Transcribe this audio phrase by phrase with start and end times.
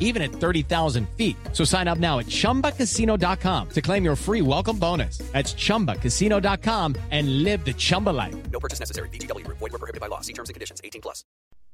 [0.00, 1.36] even at 30,000 feet.
[1.52, 5.18] So sign up now at chumbacasino.com to claim your free welcome bonus.
[5.32, 8.34] That's chumbacasino.com and live the Chumba life.
[8.50, 9.10] No purchase necessary.
[9.10, 9.58] VGW Group.
[9.58, 10.20] Void were prohibited by law.
[10.22, 10.80] See terms and conditions.
[10.82, 11.24] 18 plus.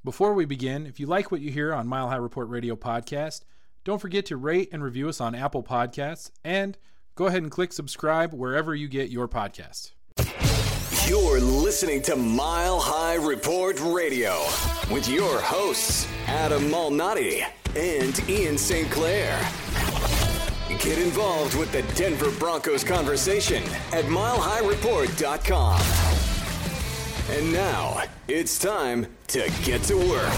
[0.02, 3.44] Before we begin, if you like what you hear on Mile High Report Radio podcast,
[3.84, 6.78] don't forget to rate and review us on Apple Podcasts and
[7.14, 9.90] go ahead and click subscribe wherever you get your podcasts.
[11.10, 14.44] You're listening to Mile High Report Radio
[14.94, 17.42] with your hosts, Adam Malnati
[17.74, 18.88] and Ian St.
[18.92, 19.36] Clair.
[20.78, 25.80] Get involved with the Denver Broncos conversation at milehighreport.com.
[27.36, 30.32] And now it's time to get to work.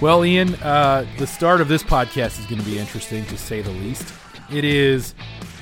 [0.00, 3.60] Well, Ian, uh, the start of this podcast is going to be interesting to say
[3.60, 4.10] the least.
[4.50, 5.14] It is,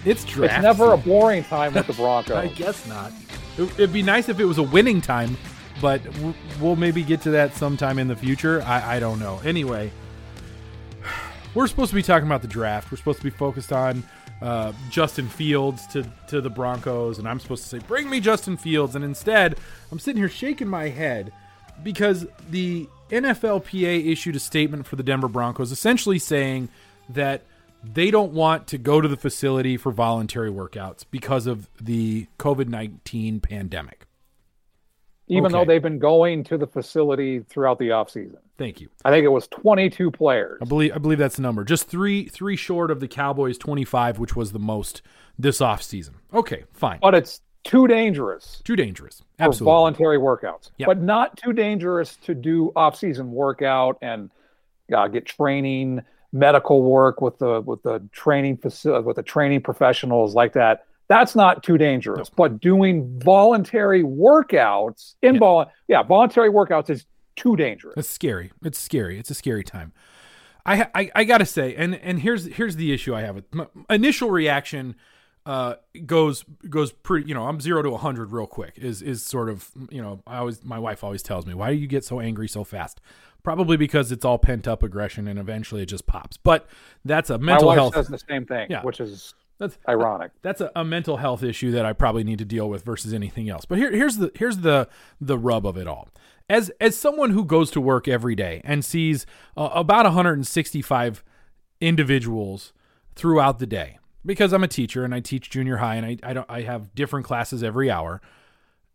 [0.04, 0.54] it's draft.
[0.54, 2.36] It's never a boring time with the Broncos.
[2.36, 3.12] I guess not.
[3.58, 5.36] It- It'd be nice if it was a winning time,
[5.80, 6.00] but
[6.60, 8.62] we'll maybe get to that sometime in the future.
[8.62, 9.40] I, I don't know.
[9.44, 9.90] Anyway,
[11.54, 12.90] we're supposed to be talking about the draft.
[12.90, 14.02] We're supposed to be focused on
[14.42, 18.56] uh, Justin Fields to to the Broncos, and I'm supposed to say, "Bring me Justin
[18.56, 19.58] Fields," and instead,
[19.92, 21.32] I'm sitting here shaking my head
[21.82, 26.68] because the NFLPA issued a statement for the Denver Broncos, essentially saying
[27.10, 27.42] that
[27.84, 32.68] they don't want to go to the facility for voluntary workouts because of the COVID
[32.68, 34.06] 19 pandemic.
[35.28, 35.52] Even Okay.
[35.52, 38.38] though they've been going to the facility throughout the offseason.
[38.58, 38.88] Thank you.
[39.04, 40.58] I think it was 22 players.
[40.60, 41.64] I believe I believe that's the number.
[41.64, 45.02] Just three three short of the Cowboys 25, which was the most
[45.38, 46.14] this offseason.
[46.34, 46.98] Okay, fine.
[47.00, 49.18] But it's too dangerous Too dangerous.
[49.38, 49.70] for Absolutely.
[49.72, 50.70] voluntary workouts.
[50.78, 50.86] Yep.
[50.86, 54.30] But not too dangerous to do off-season workout and
[54.94, 56.00] uh, get training,
[56.32, 60.86] medical work with the with the training facility with the training professionals like that.
[61.08, 62.30] That's not too dangerous.
[62.30, 67.04] But doing voluntary workouts, invol yeah, voluntary workouts is
[67.36, 67.94] too dangerous.
[67.96, 68.52] It's scary.
[68.62, 69.18] It's scary.
[69.18, 69.92] It's a scary time.
[70.64, 73.66] I I, I gotta say, and and here's here's the issue I have with my
[73.88, 74.94] initial reaction.
[75.46, 75.74] Uh,
[76.06, 77.26] goes goes pretty.
[77.28, 78.74] You know, I'm zero to hundred real quick.
[78.76, 80.20] Is is sort of you know.
[80.26, 83.00] I always my wife always tells me, why do you get so angry so fast?
[83.42, 86.36] Probably because it's all pent up aggression, and eventually it just pops.
[86.36, 86.66] But
[87.06, 87.94] that's a mental My wife health.
[87.94, 88.82] says the same thing, Yeah.
[88.82, 90.32] which is That's ironic.
[90.42, 93.48] that's a, a mental health issue that I probably need to deal with versus anything
[93.48, 93.64] else.
[93.64, 94.88] But here, here's the here's the
[95.22, 96.08] the rub of it all.
[96.50, 99.24] As as someone who goes to work every day and sees
[99.56, 101.24] uh, about 165
[101.80, 102.72] individuals
[103.14, 106.32] throughout the day, because I'm a teacher and I teach junior high and I I
[106.32, 108.20] don't I have different classes every hour.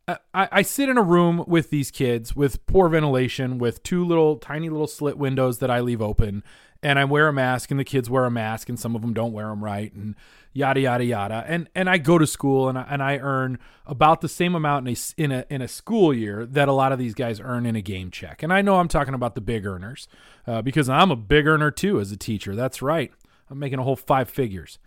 [0.08, 4.38] I, I sit in a room with these kids with poor ventilation, with two little
[4.38, 6.44] tiny little slit windows that I leave open,
[6.84, 9.14] and I wear a mask, and the kids wear a mask, and some of them
[9.14, 10.14] don't wear them right, and
[10.54, 11.44] yada yada yada.
[11.48, 13.58] And and I go to school, and I, and I earn
[13.88, 16.92] about the same amount in a in a in a school year that a lot
[16.92, 18.44] of these guys earn in a game check.
[18.44, 20.08] And I know I'm talking about the big earners,
[20.46, 22.56] uh, because I'm a big earner too as a teacher.
[22.56, 23.12] That's right,
[23.50, 24.78] I'm making a whole five figures,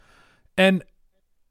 [0.58, 0.82] and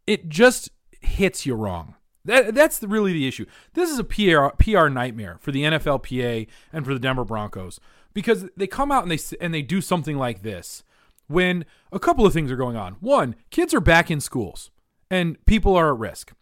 [0.05, 0.69] it just
[1.01, 1.95] hits you wrong.
[2.25, 3.45] That, that's the, really the issue.
[3.73, 7.79] This is a PR, PR nightmare for the NFLPA and for the Denver Broncos
[8.13, 10.83] because they come out and they and they do something like this
[11.27, 12.97] when a couple of things are going on.
[12.99, 14.71] One, kids are back in schools
[15.09, 16.33] and people are at risk.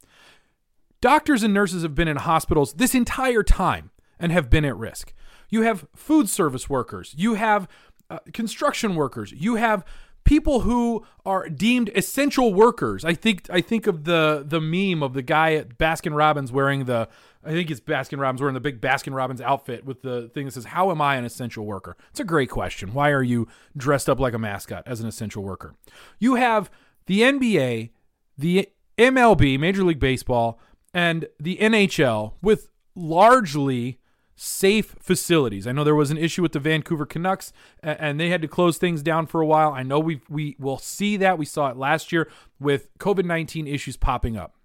[1.02, 5.14] Doctors and nurses have been in hospitals this entire time and have been at risk.
[5.50, 7.68] You have food service workers, you have
[8.10, 9.86] uh, construction workers, you have
[10.26, 13.06] people who are deemed essential workers.
[13.06, 16.86] I think I think of the the meme of the guy at Baskin Robbins wearing
[16.86, 17.08] the
[17.46, 20.52] I think it's Baskin Robbins wearing the big Baskin Robbins outfit with the thing that
[20.52, 22.94] says "How am I an essential worker?" It's a great question.
[22.94, 25.76] Why are you dressed up like a mascot as an essential worker?
[26.20, 26.70] You have
[27.06, 27.92] the NBA,
[28.38, 30.60] the MLB, Major League Baseball,
[30.94, 34.00] and the NHL with largely
[34.36, 35.66] safe facilities.
[35.66, 38.78] I know there was an issue with the Vancouver Canucks and they had to close
[38.78, 39.72] things down for a while.
[39.72, 41.38] I know we we will see that.
[41.38, 42.30] We saw it last year
[42.60, 44.56] with COVID-19 issues popping up.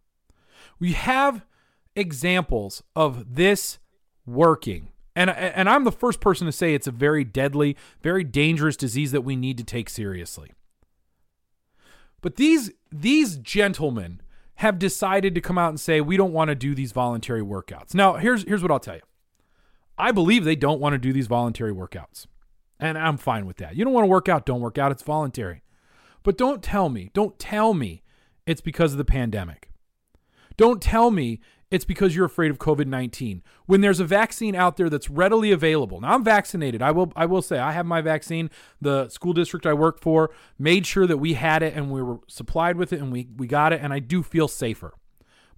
[0.78, 1.44] We have
[1.94, 3.78] examples of this
[4.26, 4.88] working.
[5.14, 9.12] And and I'm the first person to say it's a very deadly, very dangerous disease
[9.12, 10.52] that we need to take seriously.
[12.20, 14.20] But these these gentlemen
[14.56, 17.94] have decided to come out and say we don't want to do these voluntary workouts.
[17.94, 19.02] Now, here's here's what I'll tell you.
[20.00, 22.26] I believe they don't want to do these voluntary workouts.
[22.78, 23.76] And I'm fine with that.
[23.76, 24.90] You don't want to work out, don't work out.
[24.92, 25.62] It's voluntary.
[26.22, 28.02] But don't tell me, don't tell me
[28.46, 29.70] it's because of the pandemic.
[30.56, 33.42] Don't tell me it's because you're afraid of COVID-19.
[33.66, 36.00] When there's a vaccine out there that's readily available.
[36.00, 36.82] Now I'm vaccinated.
[36.82, 38.50] I will I will say I have my vaccine.
[38.80, 42.20] The school district I work for made sure that we had it and we were
[42.26, 44.94] supplied with it and we we got it and I do feel safer.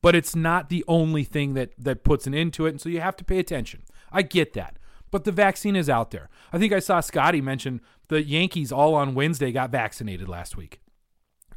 [0.02, 2.88] But it's not the only thing that that puts an end to it and so
[2.88, 3.82] you have to pay attention.
[4.12, 4.78] I get that.
[5.10, 6.30] But the vaccine is out there.
[6.52, 10.80] I think I saw Scotty mention the Yankees all on Wednesday got vaccinated last week.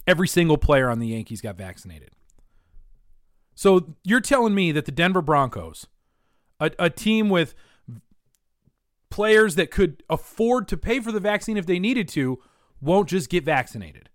[0.06, 2.12] Every single player on the Yankees got vaccinated.
[3.56, 5.88] So you're telling me that the Denver Broncos,
[6.60, 7.56] a, a team with
[9.10, 12.40] players that could afford to pay for the vaccine if they needed to,
[12.82, 14.10] won't just get vaccinated.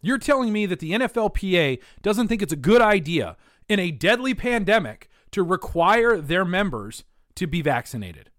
[0.00, 3.36] You're telling me that the NFLPA doesn't think it's a good idea
[3.68, 7.02] in a deadly pandemic to require their members
[7.36, 8.30] to be vaccinated.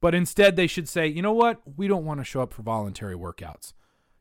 [0.00, 1.60] But instead, they should say, you know what?
[1.76, 3.74] We don't want to show up for voluntary workouts.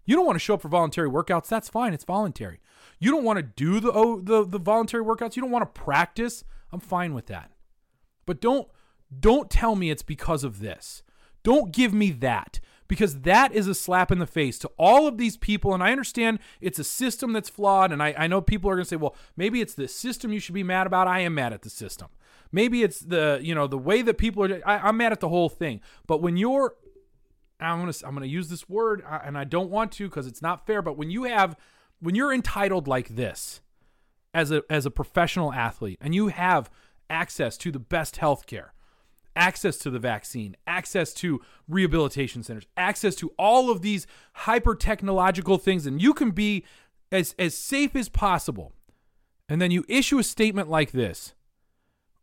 [0.06, 1.48] You don't want to show up for voluntary workouts.
[1.48, 1.94] That's fine.
[1.94, 2.60] It's voluntary.
[3.00, 5.36] You don't want to do the oh, the the voluntary workouts.
[5.36, 6.44] You don't want to practice.
[6.72, 7.52] I'm fine with that.
[8.26, 8.68] But don't
[9.18, 11.04] don't tell me it's because of this.
[11.44, 15.18] Don't give me that because that is a slap in the face to all of
[15.18, 15.74] these people.
[15.74, 17.92] And I understand it's a system that's flawed.
[17.92, 20.40] And I, I know people are going to say, well, maybe it's the system you
[20.40, 21.08] should be mad about.
[21.08, 22.10] I am mad at the system.
[22.52, 24.62] Maybe it's the you know the way that people are.
[24.66, 25.82] I, I'm mad at the whole thing.
[26.08, 26.76] But when you're,
[27.60, 30.66] I'm gonna I'm gonna use this word, and I don't want to because it's not
[30.66, 30.82] fair.
[30.82, 31.56] But when you have,
[32.00, 33.62] when you're entitled like this,
[34.34, 36.70] as a as a professional athlete, and you have
[37.10, 38.74] access to the best health care,
[39.36, 45.58] access to the vaccine, access to rehabilitation centers, access to all of these hyper technological
[45.58, 46.66] things, and you can be
[47.12, 48.74] as as safe as possible.
[49.48, 51.34] And then you issue a statement like this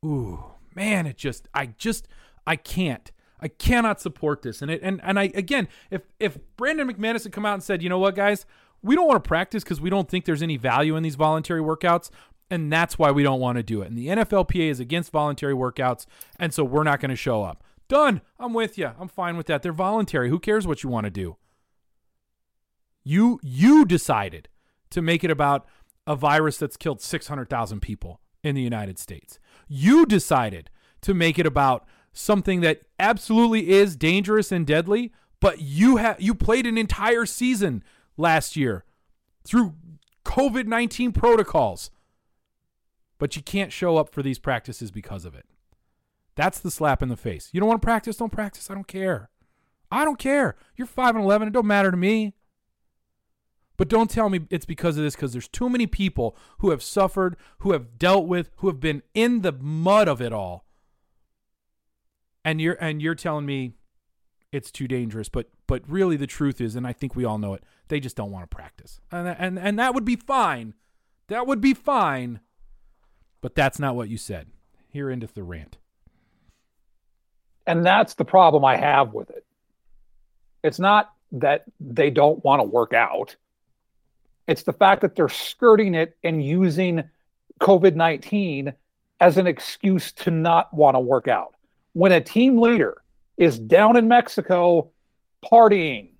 [0.07, 0.45] ooh,
[0.75, 2.09] man, it just, I just,
[2.47, 3.11] I can't.
[3.41, 4.63] I cannot support this.
[4.63, 7.83] And it, and and I again, if if Brandon McManus had come out and said,
[7.83, 8.47] you know what, guys,
[8.83, 11.61] we don't want to practice because we don't think there's any value in these voluntary
[11.61, 12.11] workouts,
[12.51, 13.89] and that's why we don't want to do it.
[13.89, 16.07] And the NFLPA is against voluntary workouts,
[16.39, 17.63] and so we're not going to show up.
[17.89, 18.21] Done.
[18.39, 18.91] I'm with you.
[18.99, 19.63] I'm fine with that.
[19.63, 20.29] They're voluntary.
[20.31, 21.37] Who cares what you want to do?
[23.05, 24.49] You you decided
[24.91, 25.67] to make it about
[26.07, 29.39] a virus that's killed 600,000 people in the United States.
[29.69, 30.71] You decided
[31.03, 36.35] to make it about something that absolutely is dangerous and deadly, but you have you
[36.35, 37.85] played an entire season
[38.17, 38.85] last year
[39.45, 39.75] through
[40.25, 41.91] COVID-19 protocols.
[43.19, 45.47] But you can't show up for these practices because of it.
[46.35, 47.49] That's the slap in the face.
[47.53, 48.71] You don't want to practice, don't practice.
[48.71, 49.31] I don't care.
[49.91, 50.57] I don't care.
[50.77, 52.35] You're 5 and 11, it don't matter to me.
[53.77, 56.83] But don't tell me it's because of this, because there's too many people who have
[56.83, 60.65] suffered, who have dealt with, who have been in the mud of it all.
[62.45, 63.73] And you're and you're telling me
[64.53, 65.29] it's too dangerous.
[65.29, 68.17] But but really the truth is, and I think we all know it, they just
[68.17, 69.01] don't want to practice.
[69.11, 70.75] And and, and that would be fine.
[71.29, 72.41] That would be fine.
[73.41, 74.49] But that's not what you said.
[74.89, 75.79] Here endeth the rant.
[77.67, 79.45] And that's the problem I have with it.
[80.63, 83.37] It's not that they don't want to work out.
[84.47, 87.05] It's the fact that they're skirting it and using
[87.61, 88.73] COVID 19
[89.21, 91.55] as an excuse to not want to work out.
[91.95, 93.03] When a team leader
[93.37, 94.91] is down in Mexico
[95.45, 96.11] partying,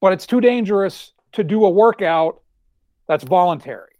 [0.00, 2.42] but it's too dangerous to do a workout
[3.06, 3.92] that's voluntary.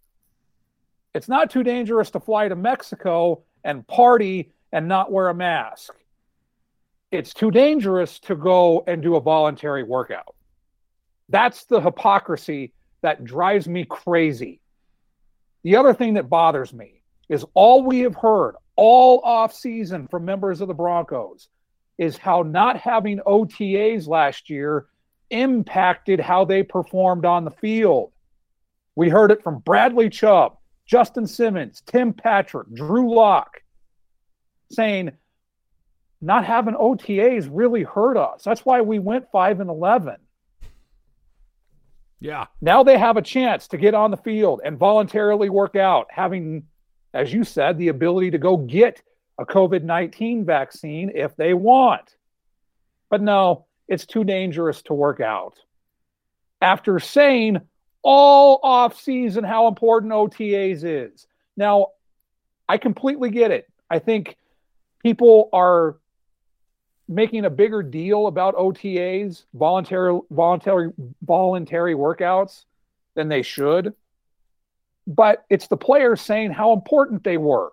[1.13, 5.93] It's not too dangerous to fly to Mexico and party and not wear a mask.
[7.11, 10.35] It's too dangerous to go and do a voluntary workout.
[11.29, 14.61] That's the hypocrisy that drives me crazy.
[15.63, 20.23] The other thing that bothers me is all we have heard all off season from
[20.23, 21.49] members of the Broncos
[21.97, 24.85] is how not having OTAs last year
[25.29, 28.11] impacted how they performed on the field.
[28.95, 33.61] We heard it from Bradley Chubb, Justin Simmons, Tim Patrick, Drew Lock
[34.71, 35.11] saying
[36.21, 38.43] not having OTAs really hurt us.
[38.43, 40.15] That's why we went 5 and 11.
[42.19, 42.45] Yeah.
[42.61, 46.63] Now they have a chance to get on the field and voluntarily work out, having,
[47.13, 49.01] as you said, the ability to go get
[49.39, 52.15] a COVID 19 vaccine if they want.
[53.09, 55.59] But no, it's too dangerous to work out.
[56.61, 57.61] After saying
[58.01, 61.27] all off season how important OTAs is.
[61.55, 61.87] Now,
[62.69, 63.67] I completely get it.
[63.89, 64.37] I think
[65.03, 65.97] people are
[67.07, 72.65] making a bigger deal about OTAs, voluntary voluntary voluntary workouts
[73.15, 73.93] than they should.
[75.05, 77.71] But it's the players saying how important they were.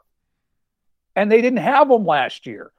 [1.17, 2.73] And they didn't have them last year.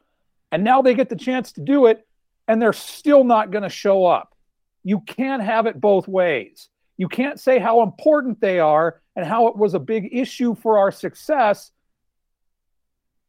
[0.52, 2.08] And now they get the chance to do it
[2.48, 4.36] and they're still not going to show up.
[4.84, 6.70] You can't have it both ways.
[6.98, 10.78] You can't say how important they are and how it was a big issue for
[10.78, 11.72] our success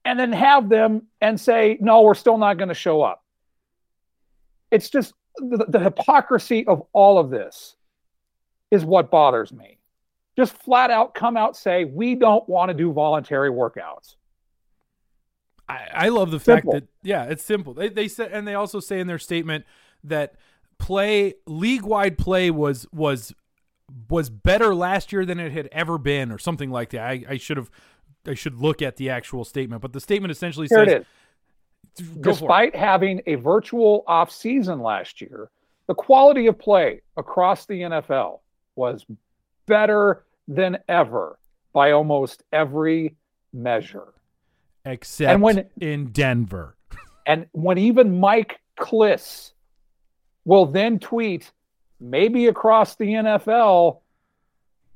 [0.06, 3.24] and then have them and say, no, we're still not going to show up.
[4.70, 7.74] It's just the, the, hypocrisy of all of this
[8.70, 9.78] is what bothers me.
[10.36, 14.14] Just flat out come out say, we don't want to do voluntary workouts.
[15.68, 16.72] I, I love the simple.
[16.72, 17.74] fact that, yeah, it's simple.
[17.74, 19.64] They, they said, and they also say in their statement
[20.04, 20.36] that
[20.78, 23.34] play league wide play was was
[24.08, 27.00] was better last year than it had ever been or something like that.
[27.00, 27.70] I, I should have
[28.26, 31.04] I should look at the actual statement, but the statement essentially Here says
[32.20, 35.50] despite having a virtual off season last year,
[35.86, 38.40] the quality of play across the NFL
[38.74, 39.06] was
[39.66, 41.38] better than ever
[41.72, 43.16] by almost every
[43.52, 44.12] measure.
[44.84, 46.76] Except and when, in Denver.
[47.26, 49.52] and when even Mike Klis
[50.44, 51.50] will then tweet,
[52.00, 54.00] maybe across the NFL,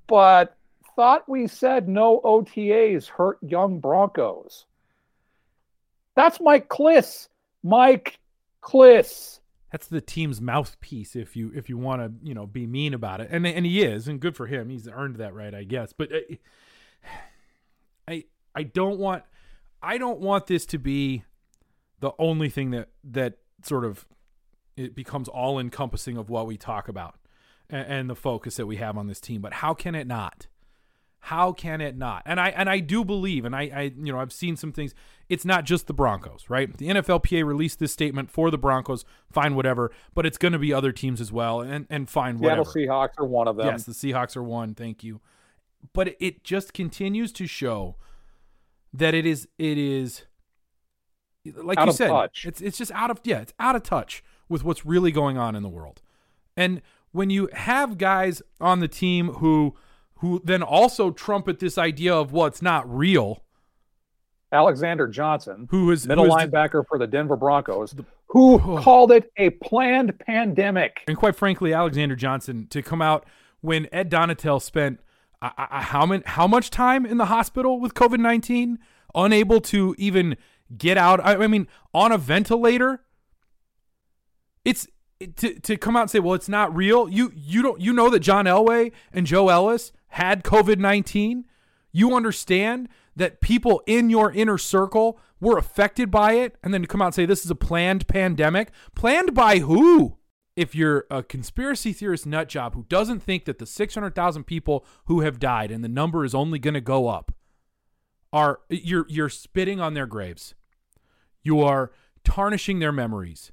[0.06, 0.56] but
[1.00, 4.66] thought we said no OTAs hurt young Broncos.
[6.14, 7.28] That's Mike Klis.
[7.62, 8.20] Mike
[8.62, 9.40] Klis.
[9.72, 13.22] That's the team's mouthpiece if you if you want to, you know, be mean about
[13.22, 13.28] it.
[13.30, 14.68] And and he is, and good for him.
[14.68, 15.94] He's earned that right, I guess.
[15.94, 16.38] But I
[18.06, 19.22] I, I don't want
[19.82, 21.24] I don't want this to be
[22.00, 24.06] the only thing that that sort of
[24.76, 27.14] it becomes all encompassing of what we talk about
[27.70, 29.40] and, the focus that we have on this team.
[29.40, 30.46] But how can it not?
[31.24, 32.22] How can it not?
[32.24, 34.94] And I and I do believe, and I, I you know I've seen some things.
[35.28, 36.76] It's not just the Broncos, right?
[36.76, 39.04] The NFLPA released this statement for the Broncos.
[39.30, 39.92] Fine, whatever.
[40.14, 42.64] But it's going to be other teams as well, and and fine, whatever.
[42.64, 43.66] Seattle Seahawks are one of them.
[43.66, 44.74] Yes, the Seahawks are one.
[44.74, 45.20] Thank you.
[45.92, 47.96] But it just continues to show
[48.92, 50.22] that it is it is
[51.44, 52.44] like out you said touch.
[52.46, 55.54] it's it's just out of yeah it's out of touch with what's really going on
[55.54, 56.02] in the world
[56.56, 59.74] and when you have guys on the team who
[60.20, 63.42] who then also trumpet this idea of what's well, not real
[64.52, 67.94] Alexander Johnson, who is middle who is linebacker the, for the Denver Broncos,
[68.26, 68.80] who oh.
[68.82, 71.04] called it a planned pandemic.
[71.06, 73.26] And quite frankly, Alexander Johnson to come out
[73.60, 75.00] when Ed Donatell spent
[75.40, 78.78] I, I, how many, how much time in the hospital with COVID nineteen,
[79.14, 80.36] unable to even
[80.76, 81.24] get out.
[81.24, 83.02] I, I mean, on a ventilator.
[84.64, 84.86] It's
[85.36, 87.08] to to come out and say, well, it's not real.
[87.08, 91.46] You you don't you know that John Elway and Joe Ellis had COVID nineteen.
[91.92, 96.86] You understand that people in your inner circle were affected by it, and then to
[96.86, 98.70] come out and say this is a planned pandemic.
[98.94, 100.16] Planned by who?
[100.56, 105.20] if you're a conspiracy theorist nut job who doesn't think that the 600,000 people who
[105.20, 107.32] have died and the number is only going to go up
[108.32, 110.54] are you're you're spitting on their graves.
[111.42, 111.90] You are
[112.24, 113.50] tarnishing their memories.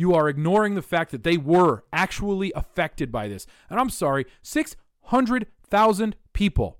[0.00, 3.46] You are ignoring the fact that they were actually affected by this.
[3.68, 6.78] And I'm sorry, 600,000 people.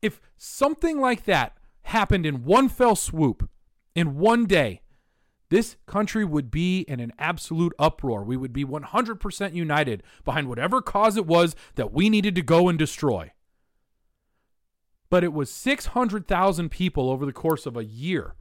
[0.00, 3.50] If something like that happened in one fell swoop
[3.96, 4.82] in one day,
[5.48, 8.22] this country would be in an absolute uproar.
[8.22, 12.68] We would be 100% united behind whatever cause it was that we needed to go
[12.68, 13.32] and destroy.
[15.10, 18.36] But it was 600,000 people over the course of a year.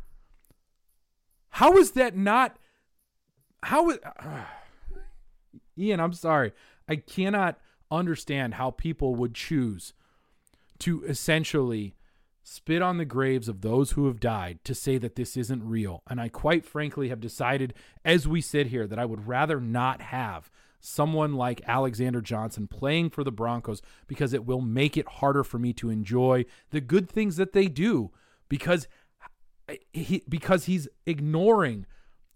[1.53, 2.57] How is that not?
[3.61, 3.99] How is.
[4.03, 4.45] Uh,
[5.77, 6.51] Ian, I'm sorry.
[6.89, 7.59] I cannot
[7.91, 9.93] understand how people would choose
[10.79, 11.95] to essentially
[12.43, 16.01] spit on the graves of those who have died to say that this isn't real.
[16.09, 20.01] And I quite frankly have decided as we sit here that I would rather not
[20.01, 25.43] have someone like Alexander Johnson playing for the Broncos because it will make it harder
[25.43, 28.11] for me to enjoy the good things that they do
[28.49, 28.87] because
[29.91, 31.85] he because he's ignoring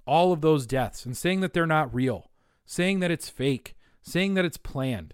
[0.06, 2.32] all of those deaths and saying that they're not real,
[2.66, 5.14] saying that it's fake, saying that it's planned.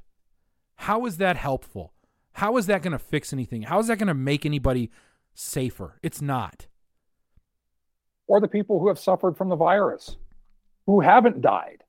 [0.76, 1.94] How is that helpful?
[2.34, 3.64] How is that going to fix anything?
[3.64, 4.92] How is that going to make anybody
[5.34, 6.00] safer?
[6.04, 6.68] It's not.
[8.28, 10.18] Or the people who have suffered from the virus,
[10.86, 11.84] who haven't died.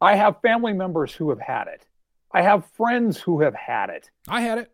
[0.00, 1.86] I have family members who have had it.
[2.32, 4.10] I have friends who have had it.
[4.28, 4.70] I had it.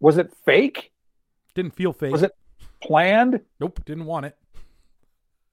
[0.00, 0.92] Was it fake?
[1.54, 2.12] Didn't feel fake.
[2.12, 2.32] Was it
[2.80, 3.40] planned?
[3.60, 4.36] Nope, didn't want it.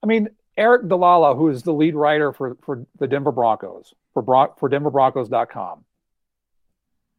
[0.04, 4.22] I mean, Aric DiLalla, who is the lead writer for, for the Denver Broncos, for,
[4.22, 5.84] Bron- for DenverBroncos.com,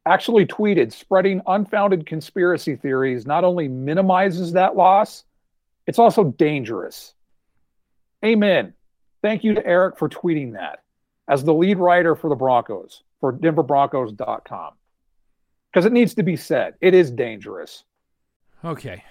[0.07, 5.25] actually tweeted spreading unfounded conspiracy theories not only minimizes that loss,
[5.87, 7.15] it's also dangerous.
[8.25, 8.73] Amen.
[9.23, 10.81] Thank you to Aric for tweeting that
[11.29, 14.75] as the lead writer for the Broncos, for DenverBroncos.com.
[15.73, 17.85] Because it needs to be said, it is dangerous.
[18.65, 19.03] Okay.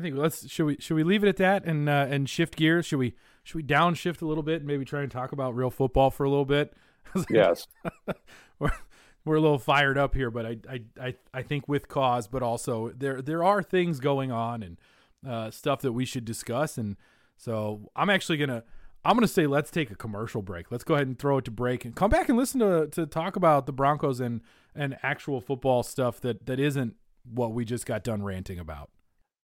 [0.00, 2.56] I think let's should we should we leave it at that and uh, and shift
[2.56, 2.86] gears?
[2.86, 5.68] Should we should we downshift a little bit and maybe try and talk about real
[5.68, 6.72] football for a little bit?
[7.28, 7.66] Yes.
[8.60, 8.70] we're,
[9.24, 12.42] we're a little fired up here, but I, I I I think with cause, but
[12.42, 14.76] also there there are things going on and
[15.28, 16.96] uh, stuff that we should discuss, and
[17.36, 18.62] so I'm actually gonna
[19.04, 20.70] I'm gonna say let's take a commercial break.
[20.70, 23.06] Let's go ahead and throw it to break and come back and listen to to
[23.06, 24.40] talk about the Broncos and
[24.74, 28.88] and actual football stuff that that isn't what we just got done ranting about.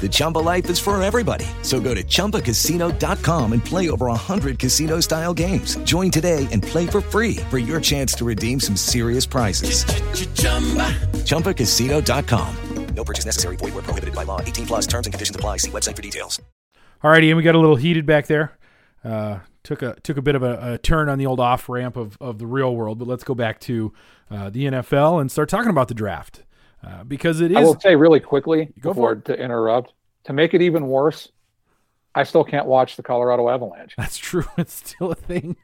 [0.00, 1.44] The Chumba life is for everybody.
[1.62, 5.76] So go to ChumbaCasino.com and play over 100 casino style games.
[5.84, 9.84] Join today and play for free for your chance to redeem some serious prizes.
[11.24, 12.56] ChumbaCasino.com.
[12.94, 13.56] No purchase necessary.
[13.56, 14.40] Void where prohibited by law.
[14.40, 15.58] 18 plus terms and conditions apply.
[15.58, 16.40] See website for details.
[17.02, 18.58] All righty, and we got a little heated back there.
[19.02, 21.96] Uh, took a took a bit of a, a turn on the old off ramp
[21.96, 23.92] of, of the real world, but let's go back to
[24.30, 26.42] uh, the NFL and start talking about the draft
[26.86, 27.56] uh, because it is.
[27.56, 29.92] I will say really quickly Go before for to interrupt,
[30.24, 31.30] to make it even worse,
[32.14, 33.94] I still can't watch the Colorado Avalanche.
[33.96, 34.44] That's true.
[34.58, 35.56] It's still a thing.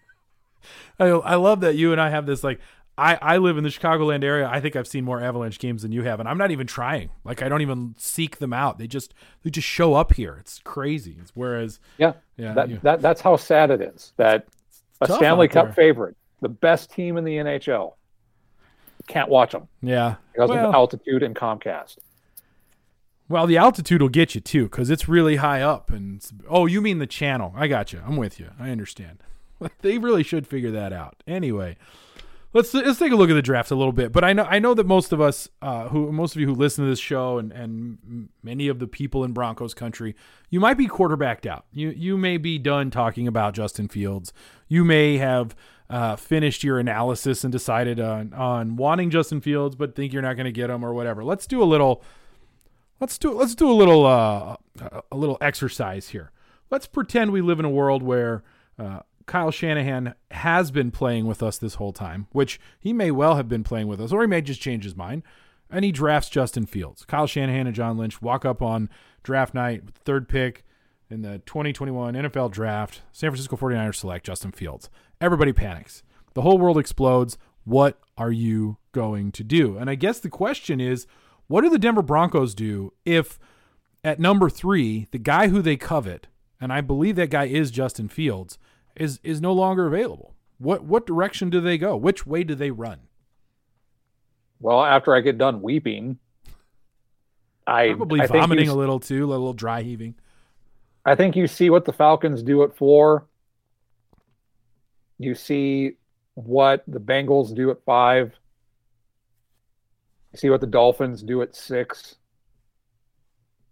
[0.99, 2.61] I I love that you and I have this like.
[2.99, 4.49] I, I live in the Chicagoland area.
[4.51, 7.11] I think I've seen more Avalanche games than you have, and I'm not even trying.
[7.25, 8.79] Like I don't even seek them out.
[8.79, 10.39] They just they just show up here.
[10.41, 11.15] It's crazy.
[11.21, 14.47] It's, whereas Yeah, Yeah, that, you- that that's how sad it is that
[15.03, 17.93] a Stanley Cup favorite, the best team in the NHL,
[19.07, 21.99] can't watch them yeah, because well, of altitude and Comcast.
[23.29, 25.91] Well, the altitude will get you too, because it's really high up.
[25.91, 27.53] And oh, you mean the channel?
[27.57, 28.01] I got you.
[28.07, 28.51] I'm with you.
[28.59, 29.23] I understand.
[29.81, 31.23] they really should figure that out.
[31.27, 31.77] Anyway,
[32.53, 34.13] let's let's take a look at the draft a little bit.
[34.13, 36.55] But I know I know that most of us, uh, who most of you who
[36.55, 40.15] listen to this show, and and many of the people in Broncos country,
[40.51, 41.65] you might be quarterbacked out.
[41.73, 44.33] You you may be done talking about Justin Fields.
[44.69, 45.55] You may have.
[45.89, 50.35] Uh, finished your analysis and decided on on wanting Justin Fields, but think you're not
[50.35, 51.23] going to get him or whatever.
[51.23, 52.03] Let's do a little
[53.01, 54.57] let's do let's do a little uh,
[55.13, 56.33] a little exercise here.
[56.71, 58.43] Let's pretend we live in a world where
[58.79, 63.37] uh, Kyle Shanahan has been playing with us this whole time, which he may well
[63.37, 65.23] have been playing with us, or he may just change his mind,
[65.71, 67.05] and he drafts Justin Fields.
[67.05, 68.91] Kyle Shanahan and John Lynch walk up on
[69.23, 70.65] draft night, third pick
[71.11, 73.03] in the 2021 NFL Draft.
[73.13, 74.91] San Francisco 49ers select Justin Fields.
[75.21, 76.03] Everybody panics.
[76.35, 77.39] The whole world explodes.
[77.65, 79.77] What are you going to do?
[79.77, 81.07] And I guess the question is,
[81.49, 83.39] what do the Denver Broncos do if
[84.03, 86.29] at number three, the guy who they covet,
[86.61, 88.59] and I believe that guy is Justin Fields,
[88.95, 90.35] is is no longer available?
[90.59, 91.97] What what direction do they go?
[91.97, 93.01] Which way do they run?
[94.61, 96.19] Well, after I get done weeping,
[97.67, 100.15] I Probably I vomiting a little too, a little dry heaving.
[101.07, 103.29] I think you see what the Falcons do at four.
[105.19, 105.93] You see
[106.35, 108.33] what the Bengals do at five.
[110.33, 112.17] You See what the Dolphins do at six.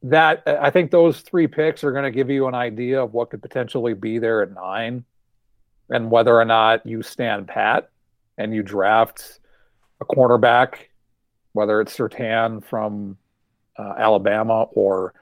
[0.04, 3.30] That I think those three picks are going to give you an idea of what
[3.30, 5.04] could potentially be there at nine,
[5.90, 7.90] and whether or not you stand pat
[8.38, 9.40] and you draft
[10.00, 10.76] a cornerback,
[11.52, 13.16] whether it's Surtain from
[13.76, 15.14] uh, Alabama or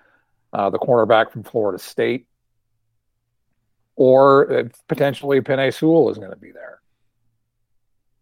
[0.52, 2.26] uh, the cornerback from Florida State,
[3.96, 6.80] or potentially Penei Sewell is going to be there.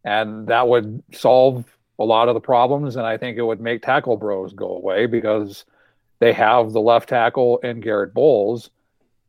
[0.05, 1.65] And that would solve
[1.99, 2.97] a lot of the problems.
[2.97, 5.65] And I think it would make tackle bros go away because
[6.19, 8.71] they have the left tackle in Garrett Bolles.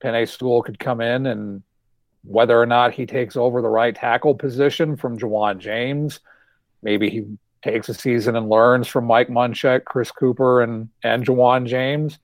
[0.02, 1.64] Penei Sewell could come in and
[2.24, 6.20] whether or not he takes over the right tackle position from Ja'Wuan James,
[6.82, 7.26] maybe he
[7.64, 12.20] takes a season and learns from Mike Munchak, Chris Kuper, and and Ja'Wuan James.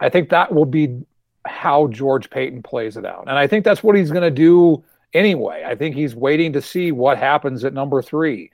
[0.00, 1.02] I think that will be
[1.46, 3.24] how George Paton plays it out.
[3.28, 5.64] And I think that's what he's going to do anyway.
[5.66, 8.50] I think he's waiting to see what happens at number three.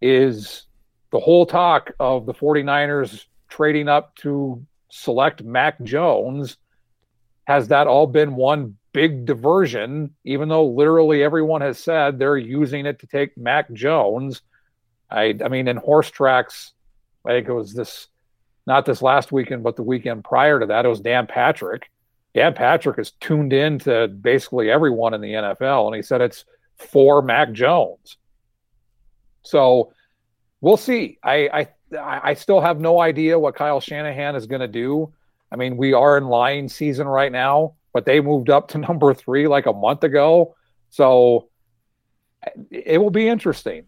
[0.00, 0.66] Is
[1.10, 6.56] the whole talk of the 49ers trading up to select Mac Jones,
[7.44, 12.86] has that all been one big diversion, even though literally everyone has said they're using
[12.86, 14.42] it to take Mac Jones?
[15.10, 16.72] I, I mean, in horse tracks,
[17.24, 18.08] I think it was this,
[18.68, 21.90] not this last weekend, but the weekend prior to that, it was Dan Patrick
[22.34, 26.44] Dan Patrick is tuned in to basically everyone in the NFL, and he said it's
[26.76, 28.16] for Mac Jones.
[29.42, 29.92] So
[30.60, 31.18] we'll see.
[31.22, 35.12] I I I still have no idea what Kyle Shanahan is going to do.
[35.50, 39.14] I mean, we are in lying season right now, but they moved up to number
[39.14, 40.54] three like a month ago,
[40.90, 41.48] so
[42.70, 43.84] it will be interesting.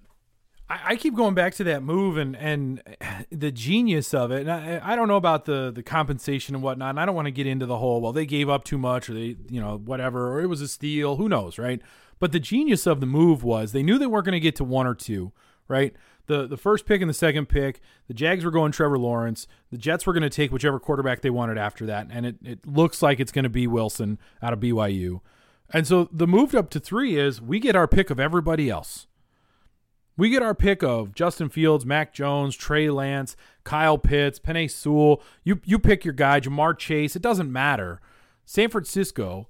[0.71, 2.83] I, keep going back to that move and and
[3.31, 4.43] the genius of it.
[4.43, 6.91] And I, I don't know about the the compensation and whatnot.
[6.91, 9.11] And I don't want to get into the whole well they gave up too much
[9.11, 11.17] or they you know whatever or it was a steal.
[11.17, 11.81] Who knows, right?
[12.19, 14.65] But the genius of the move was they knew they weren't going to get to
[14.65, 15.33] one or two,
[15.69, 15.95] right?
[16.27, 19.49] The the first pick and the second pick, the Jags were going Trevor Lawrence.
[19.71, 22.67] The Jets were going to take whichever quarterback they wanted after that, and it, it
[22.67, 25.21] looks like it's going to be Wilson out of BYU.
[25.73, 29.07] And so the move up to three is we get our pick of everybody else.
[30.17, 35.23] We get our pick of Justin Fields, Mac Jones, Trey Lance, Kyle Pitts, Penei Sewell.
[35.45, 37.17] You you pick your guy, Ja'Marr Chase.
[37.17, 38.01] It doesn't matter.
[38.45, 39.49] San Francisco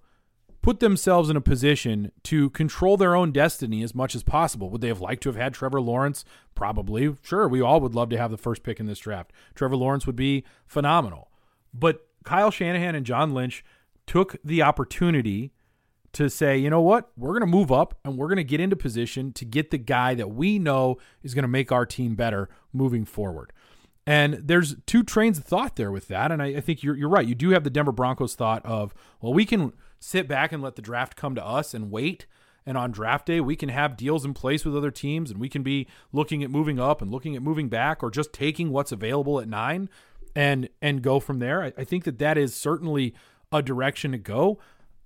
[0.62, 4.68] put themselves in a position to control their own destiny as much as possible.
[4.70, 6.25] Would they have liked to have had Trevor Lawrence?
[6.55, 7.16] Probably.
[7.23, 9.33] Sure, we all would love to have the first pick in this draft.
[9.55, 11.31] Trevor Lawrence would be phenomenal.
[11.73, 13.64] But Kyle Shanahan and John Lynch
[14.07, 15.53] took the opportunity
[16.12, 18.61] to say, you know what, we're going to move up and we're going to get
[18.61, 22.14] into position to get the guy that we know is going to make our team
[22.14, 23.53] better moving forward.
[24.07, 26.33] And there's two trains of thought there with that.
[26.33, 27.27] And I, I, think you're, you're right.
[27.27, 30.75] You do have the Denver Broncos thought of, well, we can sit back and let
[30.75, 32.27] the draft come to us and wait.
[32.66, 35.49] And on draft day, we can have deals in place with other teams and we
[35.49, 38.92] can be looking at moving up and looking at moving back or just taking what's
[38.92, 39.88] available at nine
[40.35, 41.62] and and go from there.
[41.62, 43.14] I, I think that that is certainly
[43.53, 44.59] a direction to go.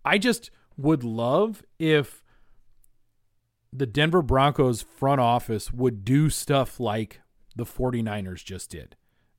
[0.02, 2.22] I just– would love if
[3.72, 7.20] the Denver Broncos front office would do stuff like
[7.56, 8.96] the 49ers just did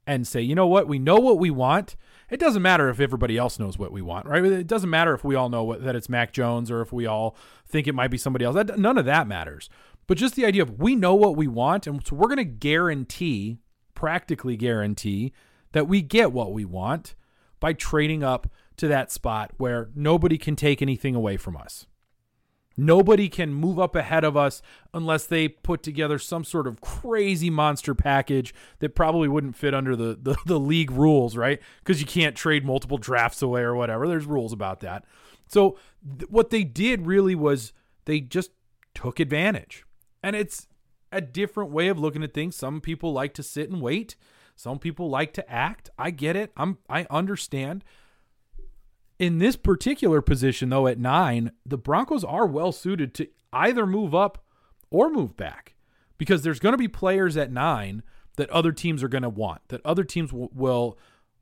[0.07, 1.95] and say, you know what, we know what we want.
[2.29, 4.43] It doesn't matter if everybody else knows what we want, right?
[4.43, 7.05] It doesn't matter if we all know what, that it's Mac Jones or if we
[7.05, 7.35] all
[7.67, 8.55] think it might be somebody else.
[8.55, 9.69] That, none of that matters.
[10.07, 12.45] But just the idea of we know what we want, and so we're going to
[12.45, 13.59] guarantee,
[13.95, 15.33] practically guarantee,
[15.71, 17.15] that we get what we want
[17.59, 21.85] by trading up to that spot where nobody can take anything away from us.
[22.77, 24.61] Nobody can move up ahead of us
[24.93, 29.95] unless they put together some sort of crazy monster package that probably wouldn't fit under
[29.95, 31.61] the, the, the league rules, right?
[31.79, 34.07] Because you can't trade multiple drafts away or whatever.
[34.07, 35.05] There's rules about that.
[35.47, 35.77] So,
[36.19, 37.71] th- what they did really was
[38.05, 38.51] they just
[38.93, 39.85] took advantage.
[40.21, 40.67] And it's
[41.11, 42.55] a different way of looking at things.
[42.55, 44.15] Some people like to sit and wait.
[44.55, 45.89] Some people like to act.
[45.97, 46.51] I get it.
[46.57, 47.83] I'm I understand.
[49.17, 54.13] In this particular position, though, at nine, the Broncos are well suited to either move
[54.13, 54.43] up
[54.89, 55.75] or move back
[56.17, 58.03] because there's going to be players at nine
[58.35, 60.97] that other teams are going to want, that other teams w- will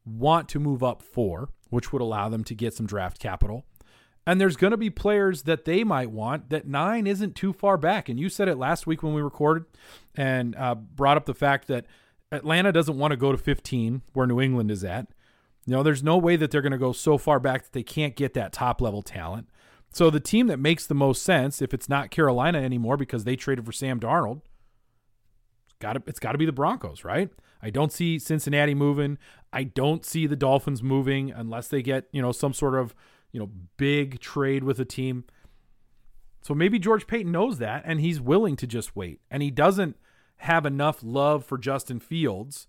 [0.06, 3.66] want to move up for, which would allow them to get some draft capital.
[4.26, 7.78] And there's going to be players that they might want that nine isn't too far
[7.78, 8.08] back.
[8.08, 9.66] And you said it last week when we recorded
[10.16, 11.86] and uh, brought up the fact that
[12.32, 15.08] Atlanta doesn't want to go to 15 where New England is at.
[15.66, 17.84] You know, there's no way that they're going to go so far back that they
[17.84, 19.48] can't get that top level talent.
[19.94, 23.36] So the team that makes the most sense, if it's not Carolina anymore because they
[23.36, 24.42] traded for Sam Darnold,
[25.80, 27.30] got it's got to be the Broncos, right?
[27.62, 29.18] I don't see Cincinnati moving.
[29.54, 32.96] I don't see the Dolphins moving unless they get you know some sort of
[33.32, 35.26] you know big trade with a team.
[36.42, 39.96] So maybe George Paton knows that and he's willing to just wait, and he doesn't
[40.38, 42.68] have enough love for Justin Fields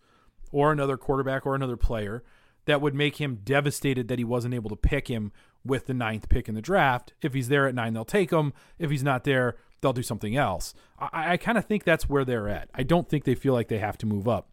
[0.53, 2.23] or another quarterback or another player
[2.67, 5.33] that would make him devastated that he wasn't able to pick him
[5.65, 7.15] with the ninth pick in the draft.
[7.23, 8.53] If he's there at nine, they'll take him.
[8.79, 10.75] If he's not there, they'll do something else.
[10.99, 12.71] I, I kind of think that's where they're at.
[12.75, 14.51] I don't think they feel like they have to move up.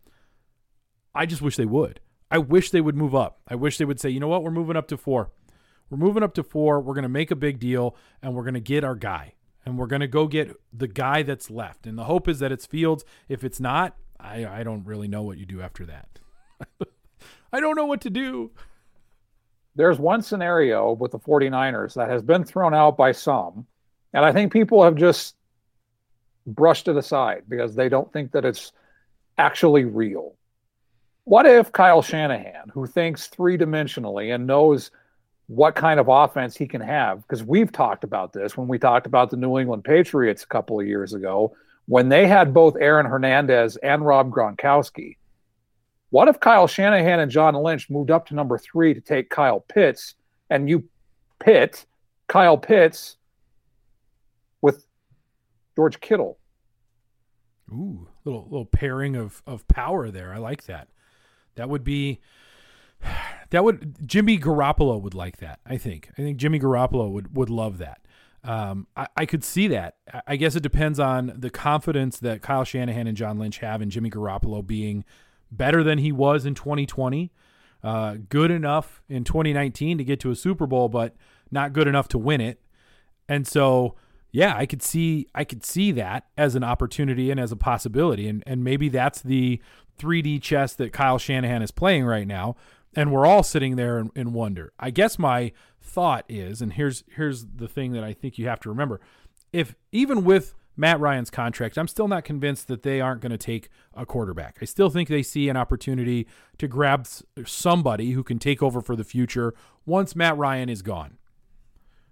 [1.14, 2.00] I just wish they would.
[2.30, 3.42] I wish they would move up.
[3.48, 5.32] I wish they would say, you know what, we're moving up to four.
[5.90, 6.80] We're moving up to four.
[6.80, 9.34] We're going to make a big deal and we're going to get our guy.
[9.66, 11.86] And we're going to go get the guy that's left.
[11.86, 13.04] And the hope is that it's Fields.
[13.28, 16.20] If it's not, I, I don't really know what you do after that.
[17.54, 18.52] I don't know what to do.
[19.76, 23.66] There's one scenario with the 49ers that has been thrown out by some.
[24.14, 25.36] And I think people have just
[26.46, 28.72] brushed it aside because they don't think that it's
[29.38, 30.36] actually real.
[31.24, 34.92] What if Kyle Shanahan, who thinks three dimensionally and knows
[35.48, 39.06] what kind of offense he can have, because we've talked about this when we talked
[39.06, 43.06] about the New England Patriots a couple of years ago, when they had both Aaron
[43.06, 45.18] Hernandez and Rob Gronkowski.
[46.12, 49.62] What if Kyle Shanahan and John Lynch moved up to number three to take Kyle
[49.62, 50.16] Pitts
[50.50, 50.84] and you
[51.40, 51.86] pit
[52.28, 53.18] Kyle Pitts
[54.62, 54.86] with
[55.76, 56.38] George Kittle?
[57.72, 60.34] Ooh, little little pairing of of power there.
[60.34, 60.90] I like that.
[61.56, 62.20] That would be
[63.50, 65.60] that would Jimmy Garoppolo would like that.
[65.66, 66.10] I think.
[66.18, 68.02] I think Jimmy Garoppolo would would love that.
[68.44, 69.96] Um, I, I could see that.
[70.28, 73.90] I guess it depends on the confidence that Kyle Shanahan and John Lynch have in
[73.90, 75.06] Jimmy Garoppolo being
[75.52, 77.32] better than he was in 2020,
[77.84, 81.16] uh, good enough in 2019 to get to a Super Bowl, but
[81.52, 82.62] not good enough to win it.
[83.28, 83.96] And so,
[84.32, 88.28] yeah, I could see I could see that as an opportunity and as a possibility,
[88.28, 89.62] and and maybe that's the
[90.00, 92.56] 3D chess that Kyle Shanahan is playing right now,
[92.96, 94.74] and we're all sitting there in, in wonder.
[94.80, 98.60] I guess my thought is, and here's here's the thing that I think you have
[98.62, 99.02] to remember:
[99.52, 103.38] if even with Matt Ryan's contract, I'm still not convinced that they aren't going to
[103.38, 104.58] take a quarterback.
[104.64, 107.08] I still think they see an opportunity to grab
[107.46, 109.54] somebody who can take over for the future
[109.86, 111.20] once Matt Ryan is gone.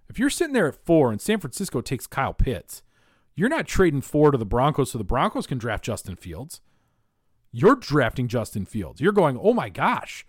[0.08, 2.84] If you're sitting there at four and San Francisco takes Kyle Pitts,
[3.34, 6.60] you're not trading four to the Broncos so the Broncos can draft Justin Fields.
[7.50, 9.00] You're drafting Justin Fields.
[9.00, 10.24] You're going, oh my gosh,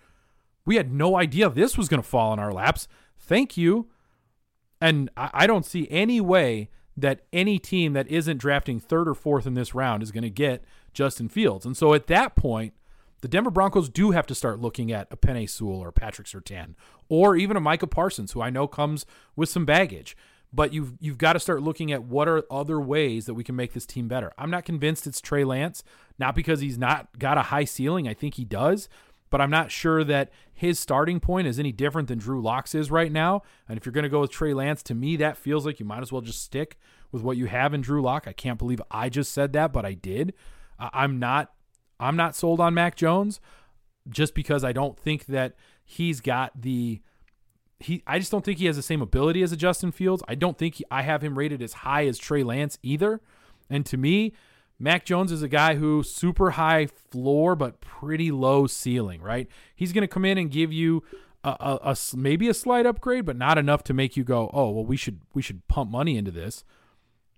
[0.66, 2.88] we had no idea this was going to fall in our laps.
[3.20, 3.92] Thank you.
[4.82, 9.14] And I, I don't see any way that any team that isn't drafting third or
[9.14, 11.66] fourth in this round is going to get Justin Fields.
[11.66, 12.74] And so at that point,
[13.22, 16.76] the Denver Broncos do have to start looking at a Penei Sewell or Patrick Surtain
[17.08, 20.18] or even a Micah Parsons, who I know comes with some baggage.
[20.54, 23.56] But you've you've got to start looking at what are other ways that we can
[23.56, 24.34] make this team better.
[24.38, 25.82] I'm not convinced it's Trey Lance,
[26.20, 28.06] not because he's not got a high ceiling.
[28.06, 28.90] I think he does,
[29.32, 32.92] but I'm not sure that his starting point is any different than Drew Lock's is
[32.92, 33.42] right now.
[33.68, 35.86] And if you're going to go with Trey Lance, to me, that feels like you
[35.86, 36.78] might as well just stick
[37.12, 38.28] with what you have in Drew Lock.
[38.28, 40.34] I can't believe I just said that, but I did.
[40.78, 41.54] I'm not.
[42.00, 43.40] I'm not sold on Mac Jones,
[44.10, 47.02] just because I don't think that he's got the.
[47.80, 50.22] He, I just don't think he has the same ability as a Justin Fields.
[50.28, 53.22] I don't think he, I have him rated as high as Trey Lance either.
[53.72, 54.34] And to me,
[54.82, 59.48] Mac Jones is a guy who super high floor but pretty low ceiling, right?
[59.76, 61.04] He's going to come in and give you
[61.44, 64.72] a, a, a, maybe a slight upgrade, but not enough to make you go, "Oh,
[64.72, 66.64] well, we should we should pump money into this."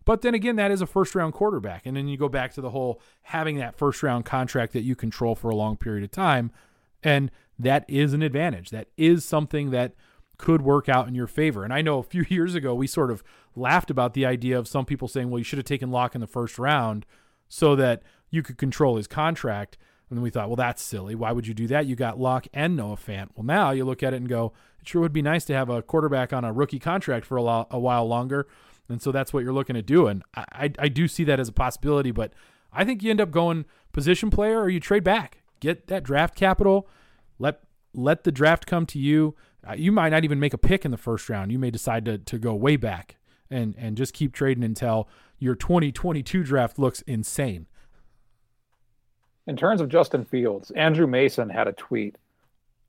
[0.06, 2.62] But then again, that is a first round quarterback, and then you go back to
[2.62, 6.12] the whole having that first round contract that you control for a long period of
[6.12, 6.50] time,
[7.04, 7.30] and
[7.60, 8.70] that is an advantage.
[8.70, 9.96] That is something that
[10.38, 11.66] could work out in your favor.
[11.66, 13.22] And I know a few years ago we sort of
[13.54, 16.22] laughed about the idea of some people saying, "Well, you should have taken Lock in
[16.22, 17.06] the first round."
[17.50, 19.78] So that you could control his contract.
[20.10, 21.16] And then we thought, well, that's silly.
[21.16, 21.86] Why would you do that?
[21.86, 23.30] You got Lock and Noah Fant.
[23.36, 25.70] Well, now you look at it and go, it sure would be nice to have
[25.70, 28.48] a quarterback on a rookie contract for a, lo- a while longer.
[28.90, 30.22] And so that's what you're looking at doing.
[30.36, 32.34] I, I, I do see that as a possibility, but
[32.72, 35.44] I think you end up going position player or you trade back.
[35.60, 36.88] Get that draft capital.
[37.40, 37.62] Let
[37.94, 39.36] let the draft come to you.
[39.68, 41.52] Uh, you might not even make a pick in the first round.
[41.52, 43.16] You may decide to, to go way back
[43.54, 45.08] and and just keep trading until
[45.40, 47.68] your 2022 draft looks insane.
[49.46, 52.18] In terms of Justin Fields, Andrew Mason had a tweet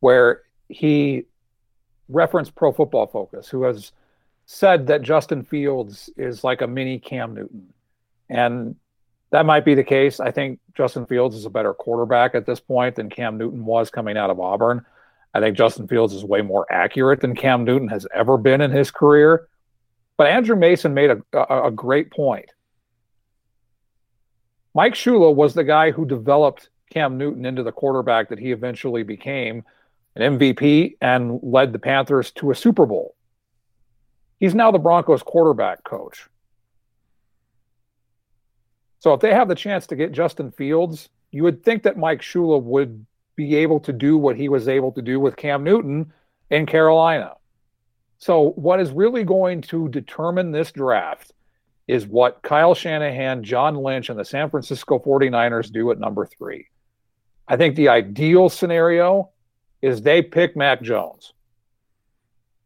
[0.01, 1.25] where he
[2.09, 3.93] referenced Pro Football Focus, who has
[4.47, 7.73] said that Justin Fields is like a mini Cam Newton.
[8.29, 8.77] And
[9.31, 10.21] that might be the case.
[10.21, 13.91] I think Justin Fields is a better quarterback at this point than Cam Newton was
[13.91, 14.85] coming out of Auburn.
[15.35, 18.71] I think Justin Fields is way more accurate than Cam Newton has ever been in
[18.71, 19.49] his career.
[20.17, 22.51] But Andrew Mason made a, a, a great point.
[24.75, 29.03] Mike Shula was the guy who developed Cam Newton into the quarterback that he eventually
[29.03, 29.65] became
[30.17, 33.17] an MVP and led the Panthers to a Super Bowl.
[34.39, 36.29] He's now the Broncos quarterback coach.
[39.01, 42.21] So if they have the chance to get Justin Fields, you would think that Mike
[42.21, 43.05] Shula would
[43.37, 46.13] be able to do what he was able to do with Cam Newton
[46.51, 47.35] in Carolina.
[48.25, 51.35] So what is really going to determine this draft
[51.87, 56.69] is what Kyle Shanahan, John Lynch, and the San Francisco 49ers do at number three.
[57.47, 59.29] I think the ideal scenario
[59.83, 61.35] is they pick Mac Jones.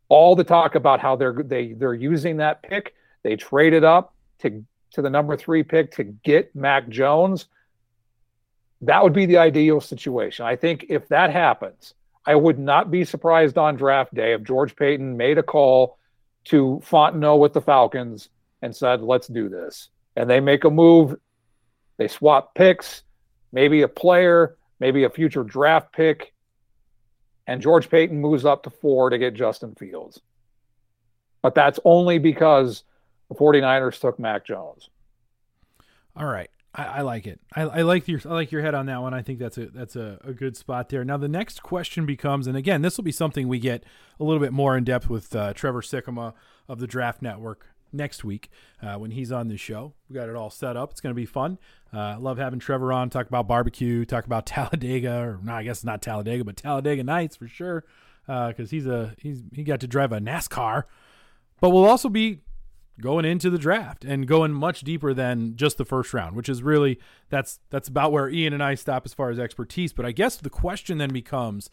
[0.08, 2.94] All the talk about how they're they they're using that pick,
[3.24, 7.46] they traded up to to the number three pick to get Mac Jones.
[8.82, 10.46] That would be the ideal situation.
[10.46, 11.94] I think if that happens,
[12.26, 15.98] I would not be surprised on draft day if George Paton made a call
[16.44, 18.28] to Fontenot with the Falcons
[18.62, 19.88] and said, let's do this.
[20.16, 21.16] And they make a move,
[21.96, 23.02] they swap picks,
[23.52, 26.32] maybe a player, maybe a future draft pick,
[27.46, 30.20] and George Paton moves up to four to get Justin Fields.
[31.40, 32.84] But that's only because
[33.28, 34.90] the 49ers took Mac Jones.
[36.14, 36.50] All right.
[36.78, 37.40] I, like it.
[37.54, 39.12] I, I, like your I like your head on that one.
[39.12, 41.04] I think that's a that's a, a, good spot there.
[41.04, 43.84] Now the next question becomes, and again, this will be something we get
[44.20, 46.34] a little bit more in depth with uh, Trevor Sikkema
[46.68, 48.50] of the Draft Network next week
[48.82, 49.94] uh, when he's on the show.
[50.08, 50.92] We got it all set up.
[50.92, 51.58] It's going to be fun.
[51.92, 55.82] Uh, love having Trevor on, talk about barbecue, talk about Talladega, or no, I guess
[55.84, 57.84] not Talladega, but Talladega Nights for sure,
[58.26, 60.84] because uh, he's a he's he got to drive a NASCAR.
[61.60, 62.40] But we'll also be
[63.00, 66.62] going into the draft and going much deeper than just the first round, which is
[66.62, 69.92] really that's that's about where Ian and I stop as far as expertise.
[69.92, 71.70] But I guess the question then becomes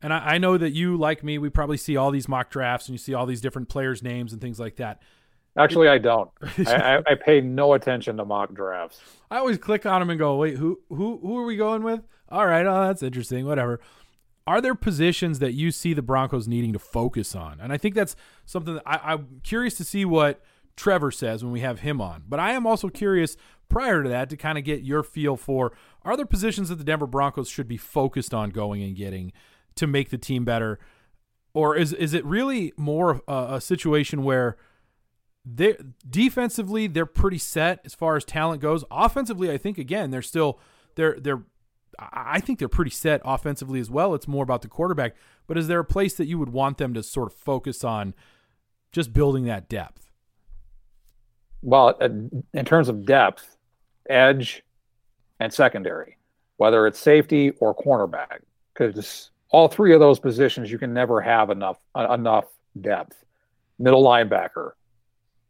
[0.00, 2.88] and I, I, know that you, like me, we probably see all these mock drafts
[2.88, 5.02] and you see all these different players' names and things like that.
[5.56, 6.30] Actually, I don't.
[6.66, 9.00] I, I, pay no attention to mock drafts.
[9.30, 12.00] I always click on them and go, "Wait, who who who are we going with?"
[12.28, 13.44] All right, oh, that's interesting.
[13.44, 13.80] Whatever.
[14.48, 17.60] Are there positions that you see the Broncos needing to focus on?
[17.60, 20.42] And I think that's something that I, I'm curious to see what
[20.74, 22.22] Trevor says when we have him on.
[22.26, 23.36] But I am also curious
[23.68, 26.84] prior to that to kind of get your feel for are there positions that the
[26.84, 29.34] Denver Broncos should be focused on going and getting
[29.74, 30.78] to make the team better,
[31.52, 34.56] or is is it really more a, a situation where
[35.44, 35.76] they
[36.08, 38.82] defensively they're pretty set as far as talent goes.
[38.90, 40.58] Offensively, I think again they're still
[40.94, 41.42] they're they're
[41.98, 44.14] I think they're pretty set offensively as well.
[44.14, 45.14] It's more about the quarterback.
[45.46, 48.14] But is there a place that you would want them to sort of focus on
[48.92, 50.10] just building that depth?
[51.62, 53.56] Well, in terms of depth,
[54.08, 54.62] edge
[55.40, 56.16] and secondary,
[56.56, 58.40] whether it's safety or cornerback,
[58.72, 62.44] because all three of those positions you can never have enough uh, enough
[62.80, 63.24] depth.
[63.80, 64.72] Middle linebacker,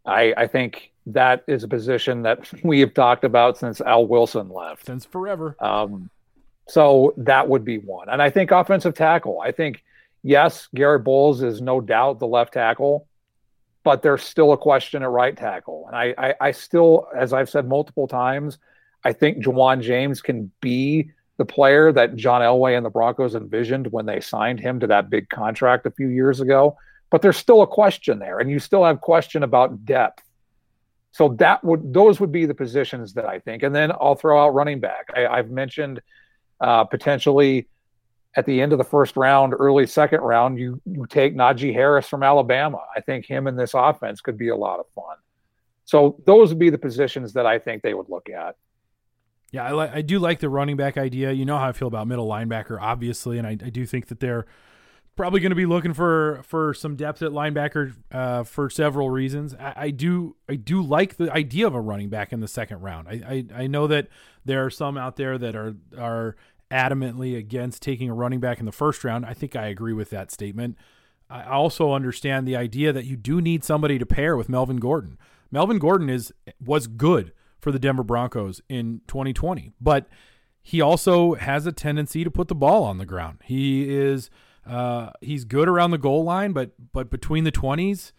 [0.07, 4.49] I I think that is a position that we have talked about since Al Wilson
[4.49, 4.87] left.
[4.87, 5.57] Since forever.
[5.61, 6.11] Um,
[6.69, 9.41] so that would be one, and I think offensive tackle.
[9.41, 9.85] I think
[10.23, 13.07] yes, Garett Bolles is no doubt the left tackle,
[13.85, 17.51] but there's still a question at right tackle, and I I, I still, as I've
[17.51, 18.59] said multiple times,
[19.05, 23.87] I think Ja'Wuan James can be the player that John Elway and the Broncos envisioned
[23.93, 26.77] when they signed him to that big contract a few years ago.
[27.11, 30.23] But there's still a question there, and you still have question about depth.
[31.13, 34.45] So that would those would be the positions that I think, and then I'll throw
[34.45, 35.09] out running back.
[35.17, 36.03] I, have mentioned
[36.61, 37.69] uh, potentially
[38.37, 42.07] at the end of the first round, early second round, you you take Najee Harris
[42.07, 42.81] from Alabama.
[42.95, 45.17] I think him in this offense could be a lot of fun.
[45.85, 48.57] So those would be the positions that I think they would look at.
[49.51, 51.33] Yeah, I, li- I do like the running back idea.
[51.33, 54.21] You know how I feel about middle linebacker, obviously, and I, I do think that
[54.21, 54.45] they're
[55.19, 59.53] probably going to be looking for for some depth at linebacker uh, for several reasons.
[59.55, 62.81] I, I, do I do like the idea of a running back in the second
[62.81, 63.09] round.
[63.09, 64.09] I, I, I know that
[64.45, 66.37] there are some out there that are are
[66.71, 69.27] adamantly against taking a running back in the first round.
[69.27, 70.79] I think I agree with that statement.
[71.29, 75.19] I also understand the idea that you do need somebody to pair with Melvin Gordon.
[75.51, 76.33] Melvin Gordon is
[76.65, 79.73] was good for the Denver Broncos in 2020.
[79.81, 80.09] But
[80.63, 83.39] he also has a tendency to put the ball on the ground.
[83.45, 84.31] He is
[84.69, 88.13] uh, he's good around the goal line, but but between the 20s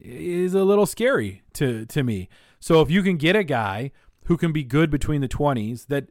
[0.00, 2.28] is a little scary to to me.
[2.60, 3.90] So if you can get a guy
[4.24, 6.08] who can be good between the 20s that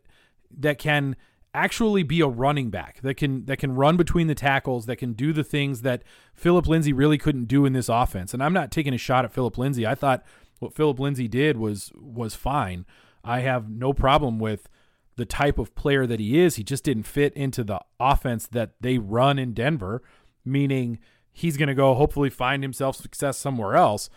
[0.51, 1.16] that can
[1.53, 5.14] actually be a running back that can that can run between the tackles that can
[5.14, 6.03] do the things that
[6.36, 8.34] Phillip Lindsay really couldn't do in this offense.
[8.34, 9.88] And I'm not taking a shot at Phillip Lindsay.
[9.88, 10.24] I thought
[10.60, 12.86] what Phillip Lindsay did was was fine.
[13.24, 14.70] I have no problem with
[15.20, 16.55] the type of player that he is.
[16.55, 20.01] He just didn't fit into the offense that they run in Denver,
[20.43, 20.97] meaning
[21.32, 24.09] he's going to go hopefully find himself success somewhere else.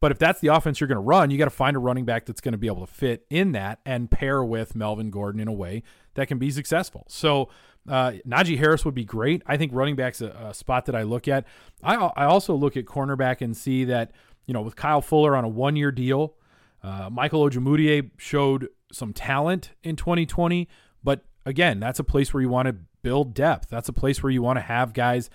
[0.00, 2.04] But if that's the offense you're going to run, you got to find a running
[2.04, 5.40] back that's going to be able to fit in that and pair with Melvin Gordon
[5.40, 5.82] in a way
[6.14, 7.04] that can be successful.
[7.08, 7.48] So
[7.88, 9.42] uh, Najee Harris would be great.
[9.46, 11.46] I think running back's a, a spot that I look at.
[11.82, 14.12] I, I also look at cornerback and see that–
[14.48, 16.34] you know, with Kyle Fuller on a one year deal,
[16.82, 20.68] Uh, Michael Ojemudia showed some talent in 2020,
[21.02, 23.68] but again, that's a place where you want to build depth.
[23.68, 25.30] That's a place where you want to have guys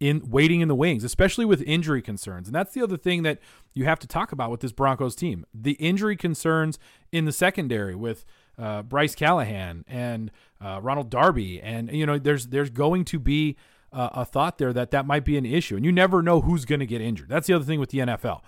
[0.00, 2.48] in waiting in the wings, especially with injury concerns.
[2.48, 3.38] And that's the other thing that
[3.72, 6.78] you have to talk about with this Broncos team: the injury concerns
[7.12, 8.24] in the secondary with
[8.58, 10.30] uh, Bryce Callahan and
[10.60, 13.56] uh, Ronald Darby, and you know, there's there's going to be
[13.92, 16.64] uh, a thought there that that might be an issue, and you never know who's
[16.64, 17.28] going to get injured.
[17.28, 18.40] That's the other thing with the NFL.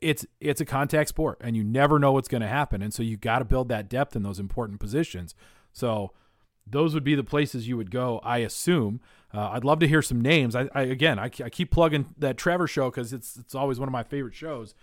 [0.00, 3.02] It's it's a contact sport, and you never know what's going to happen, and so
[3.02, 5.34] you got to build that depth in those important positions.
[5.72, 6.12] So
[6.66, 9.00] those would be the places you would go, I assume.
[9.32, 10.56] Uh, I'd love to hear some names.
[10.56, 13.88] I, I again, I, I, keep plugging that Trevor show because it's it's always one
[13.88, 14.74] of my favorite shows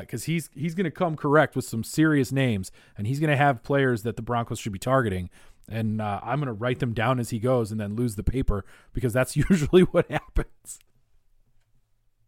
[0.00, 3.30] because uh, he's he's going to come correct with some serious names, and he's going
[3.30, 5.30] to have players that the Broncos should be targeting.
[5.68, 8.22] And uh, I'm going to write them down as he goes, and then lose the
[8.22, 10.78] paper because that's usually what happens.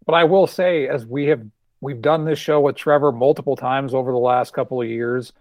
[0.04, 1.42] But I will say, as we have
[1.80, 5.32] we've done this show with Trevor multiple times over the last couple of years,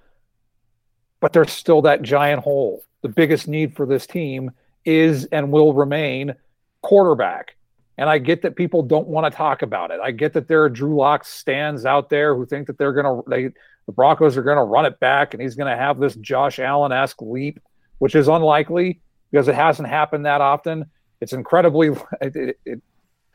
[1.20, 2.84] but there's still that giant hole.
[3.02, 4.52] The biggest need for this team
[4.86, 6.36] is and will remain
[6.82, 7.56] quarterback.
[7.98, 10.00] And I get that people don't want to talk about it.
[10.00, 13.06] I get that there are Drew Lock stands out there who think that they're going
[13.06, 13.50] to, they,
[13.88, 16.60] the Broncos are going to run it back and he's going to have this Josh
[16.60, 17.60] Allen esque leap,
[17.98, 19.00] which is unlikely
[19.32, 20.86] because it hasn't happened that often.
[21.22, 21.88] It's incredibly,
[22.22, 22.82] it, it, it,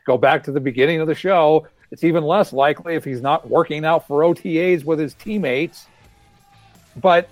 [0.05, 1.67] go back to the beginning of the show.
[1.93, 5.85] It's even less likely if he's not working out for OTAs with his teammates.
[6.99, 7.29] But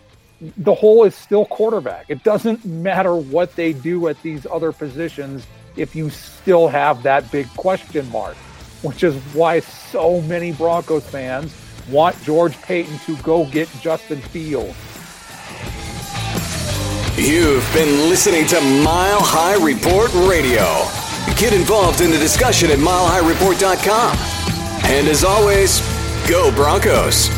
[0.56, 2.06] the hole is still quarterback.
[2.10, 5.48] It doesn't matter what they do at these other positions
[5.78, 8.36] if you still have that big question mark,
[8.84, 11.56] which is why so many Broncos fans
[11.90, 14.78] want George Paton to go get Justin Fields.
[17.18, 21.11] You've been listening to Mile High Report Radio.
[21.38, 24.18] Get involved in the discussion at milehighreport.com.
[24.92, 25.82] And as always,
[26.28, 27.30] go Broncos.